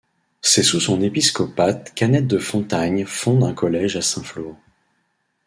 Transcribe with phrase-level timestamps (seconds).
[0.41, 4.55] C'est sous son épiscopat qu'Annet de Fontagnes fonde un collège à Saint-Flour.